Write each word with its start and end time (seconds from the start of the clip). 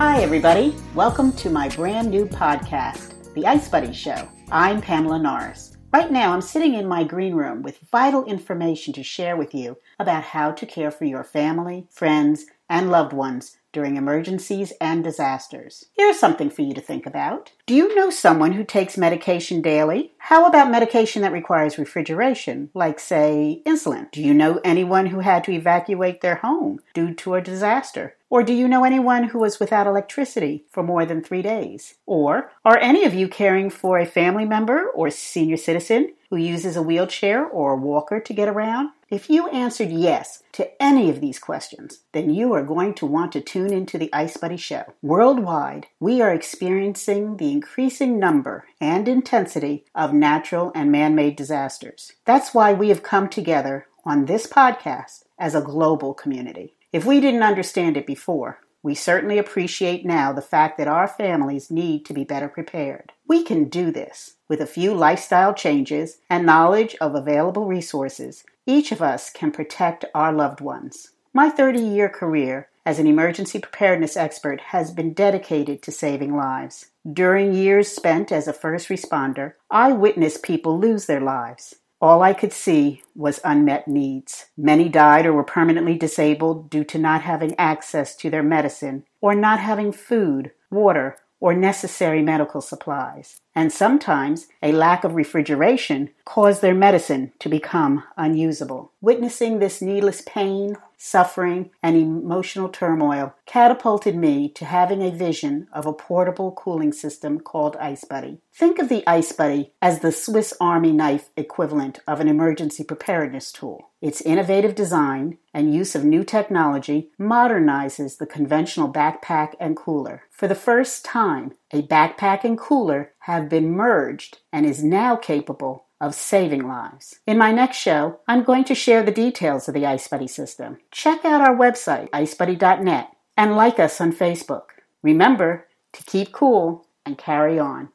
Hi, 0.00 0.22
everybody. 0.22 0.74
Welcome 0.94 1.30
to 1.34 1.50
my 1.50 1.68
brand 1.68 2.08
new 2.08 2.24
podcast, 2.24 3.34
The 3.34 3.44
Ice 3.44 3.68
Buddy 3.68 3.92
Show. 3.92 4.26
I'm 4.50 4.80
Pamela 4.80 5.18
Norris. 5.18 5.76
Right 5.92 6.10
now, 6.10 6.32
I'm 6.32 6.40
sitting 6.40 6.72
in 6.72 6.88
my 6.88 7.04
green 7.04 7.34
room 7.34 7.60
with 7.60 7.80
vital 7.92 8.24
information 8.24 8.94
to 8.94 9.02
share 9.02 9.36
with 9.36 9.54
you 9.54 9.76
about 9.98 10.22
how 10.22 10.52
to 10.52 10.64
care 10.64 10.90
for 10.90 11.04
your 11.04 11.22
family, 11.22 11.86
friends, 11.90 12.46
and 12.70 12.90
loved 12.90 13.12
ones 13.12 13.58
during 13.72 13.96
emergencies 13.96 14.72
and 14.80 15.04
disasters. 15.04 15.86
Here's 15.94 16.18
something 16.18 16.50
for 16.50 16.62
you 16.62 16.74
to 16.74 16.80
think 16.80 17.06
about. 17.06 17.52
Do 17.66 17.74
you 17.74 17.94
know 17.94 18.10
someone 18.10 18.52
who 18.52 18.64
takes 18.64 18.98
medication 18.98 19.62
daily? 19.62 20.12
How 20.18 20.46
about 20.46 20.70
medication 20.70 21.22
that 21.22 21.32
requires 21.32 21.78
refrigeration, 21.78 22.70
like, 22.74 22.98
say, 22.98 23.62
insulin? 23.66 24.10
Do 24.10 24.22
you 24.22 24.34
know 24.34 24.60
anyone 24.64 25.06
who 25.06 25.20
had 25.20 25.44
to 25.44 25.52
evacuate 25.52 26.20
their 26.20 26.36
home 26.36 26.80
due 26.94 27.14
to 27.14 27.34
a 27.34 27.40
disaster? 27.40 28.16
Or 28.28 28.44
do 28.44 28.52
you 28.52 28.68
know 28.68 28.84
anyone 28.84 29.24
who 29.24 29.40
was 29.40 29.58
without 29.58 29.88
electricity 29.88 30.64
for 30.70 30.84
more 30.84 31.04
than 31.04 31.20
three 31.20 31.42
days? 31.42 31.94
Or 32.06 32.52
are 32.64 32.78
any 32.78 33.04
of 33.04 33.12
you 33.12 33.26
caring 33.26 33.70
for 33.70 33.98
a 33.98 34.06
family 34.06 34.44
member 34.44 34.88
or 34.88 35.10
senior 35.10 35.56
citizen 35.56 36.14
who 36.30 36.36
uses 36.36 36.76
a 36.76 36.82
wheelchair 36.82 37.44
or 37.44 37.72
a 37.72 37.76
walker 37.76 38.20
to 38.20 38.32
get 38.32 38.48
around? 38.48 38.90
If 39.10 39.28
you 39.28 39.48
answered 39.48 39.90
yes 39.90 40.44
to 40.52 40.80
any 40.80 41.10
of 41.10 41.20
these 41.20 41.40
questions, 41.40 42.02
then 42.12 42.30
you 42.30 42.52
are 42.52 42.62
going 42.62 42.94
to 42.94 43.06
want 43.06 43.32
to 43.32 43.40
tune 43.40 43.72
into 43.72 43.98
the 43.98 44.08
Ice 44.12 44.36
Buddy 44.36 44.56
Show. 44.56 44.84
Worldwide, 45.02 45.88
we 45.98 46.20
are 46.20 46.32
experiencing 46.32 47.36
the 47.36 47.50
increasing 47.50 48.20
number 48.20 48.66
and 48.80 49.08
intensity 49.08 49.84
of 49.96 50.12
natural 50.12 50.70
and 50.76 50.92
man 50.92 51.16
made 51.16 51.34
disasters. 51.34 52.12
That's 52.24 52.54
why 52.54 52.72
we 52.72 52.88
have 52.90 53.02
come 53.02 53.28
together 53.28 53.88
on 54.04 54.26
this 54.26 54.46
podcast 54.46 55.24
as 55.40 55.56
a 55.56 55.60
global 55.60 56.14
community. 56.14 56.76
If 56.92 57.04
we 57.04 57.18
didn't 57.18 57.42
understand 57.42 57.96
it 57.96 58.06
before, 58.06 58.60
we 58.82 58.94
certainly 58.94 59.38
appreciate 59.38 60.06
now 60.06 60.32
the 60.32 60.40
fact 60.40 60.78
that 60.78 60.88
our 60.88 61.06
families 61.06 61.70
need 61.70 62.04
to 62.06 62.14
be 62.14 62.24
better 62.24 62.48
prepared. 62.48 63.12
We 63.28 63.42
can 63.42 63.64
do 63.64 63.90
this 63.90 64.34
with 64.48 64.60
a 64.60 64.66
few 64.66 64.94
lifestyle 64.94 65.52
changes 65.52 66.18
and 66.28 66.46
knowledge 66.46 66.96
of 67.00 67.14
available 67.14 67.66
resources. 67.66 68.44
Each 68.66 68.90
of 68.90 69.02
us 69.02 69.30
can 69.30 69.50
protect 69.50 70.04
our 70.14 70.32
loved 70.32 70.60
ones. 70.60 71.10
My 71.32 71.50
30 71.50 71.80
year 71.80 72.08
career 72.08 72.68
as 72.86 72.98
an 72.98 73.06
emergency 73.06 73.58
preparedness 73.58 74.16
expert 74.16 74.60
has 74.60 74.90
been 74.90 75.12
dedicated 75.12 75.82
to 75.82 75.92
saving 75.92 76.34
lives. 76.34 76.86
During 77.10 77.52
years 77.52 77.88
spent 77.88 78.32
as 78.32 78.48
a 78.48 78.52
first 78.52 78.88
responder, 78.88 79.52
I 79.70 79.92
witnessed 79.92 80.42
people 80.42 80.78
lose 80.78 81.06
their 81.06 81.20
lives. 81.20 81.76
All 82.02 82.22
I 82.22 82.32
could 82.32 82.52
see 82.52 83.02
was 83.14 83.40
unmet 83.44 83.86
needs. 83.86 84.46
Many 84.56 84.88
died 84.88 85.26
or 85.26 85.34
were 85.34 85.44
permanently 85.44 85.98
disabled 85.98 86.70
due 86.70 86.84
to 86.84 86.98
not 86.98 87.20
having 87.20 87.54
access 87.58 88.16
to 88.16 88.30
their 88.30 88.42
medicine 88.42 89.04
or 89.20 89.34
not 89.34 89.60
having 89.60 89.92
food, 89.92 90.52
water, 90.70 91.18
or 91.40 91.52
necessary 91.52 92.22
medical 92.22 92.62
supplies. 92.62 93.40
And 93.54 93.72
sometimes 93.72 94.46
a 94.62 94.72
lack 94.72 95.02
of 95.02 95.14
refrigeration 95.14 96.10
caused 96.24 96.62
their 96.62 96.74
medicine 96.74 97.32
to 97.40 97.48
become 97.48 98.04
unusable. 98.16 98.92
Witnessing 99.00 99.58
this 99.58 99.82
needless 99.82 100.22
pain, 100.24 100.76
suffering, 100.96 101.70
and 101.82 101.96
emotional 101.96 102.68
turmoil 102.68 103.34
catapulted 103.46 104.14
me 104.14 104.48
to 104.50 104.64
having 104.64 105.02
a 105.02 105.10
vision 105.10 105.66
of 105.72 105.86
a 105.86 105.92
portable 105.92 106.52
cooling 106.52 106.92
system 106.92 107.40
called 107.40 107.76
Ice 107.76 108.04
Buddy. 108.04 108.38
Think 108.54 108.78
of 108.78 108.88
the 108.88 109.02
Ice 109.06 109.32
Buddy 109.32 109.72
as 109.80 110.00
the 110.00 110.12
Swiss 110.12 110.54
Army 110.60 110.92
knife 110.92 111.30
equivalent 111.36 111.98
of 112.06 112.20
an 112.20 112.28
emergency 112.28 112.84
preparedness 112.84 113.50
tool. 113.50 113.90
Its 114.00 114.20
innovative 114.20 114.74
design 114.74 115.38
and 115.52 115.74
use 115.74 115.94
of 115.94 116.04
new 116.04 116.22
technology 116.22 117.10
modernizes 117.18 118.18
the 118.18 118.26
conventional 118.26 118.92
backpack 118.92 119.54
and 119.58 119.76
cooler. 119.76 120.22
For 120.30 120.46
the 120.46 120.54
first 120.54 121.04
time, 121.04 121.52
a 121.72 121.82
backpack 121.82 122.44
and 122.44 122.58
cooler 122.58 123.12
have 123.20 123.48
been 123.48 123.70
merged 123.70 124.38
and 124.52 124.66
is 124.66 124.82
now 124.82 125.16
capable 125.16 125.86
of 126.00 126.14
saving 126.14 126.66
lives. 126.66 127.20
In 127.26 127.38
my 127.38 127.52
next 127.52 127.76
show, 127.76 128.20
I'm 128.26 128.42
going 128.42 128.64
to 128.64 128.74
share 128.74 129.02
the 129.02 129.12
details 129.12 129.68
of 129.68 129.74
the 129.74 129.86
Ice 129.86 130.08
Buddy 130.08 130.26
system. 130.26 130.78
Check 130.90 131.24
out 131.24 131.40
our 131.40 131.56
website, 131.56 132.10
icebuddy.net, 132.10 133.08
and 133.36 133.56
like 133.56 133.78
us 133.78 134.00
on 134.00 134.12
Facebook. 134.12 134.64
Remember 135.02 135.66
to 135.92 136.04
keep 136.04 136.32
cool 136.32 136.86
and 137.04 137.18
carry 137.18 137.58
on. 137.58 137.90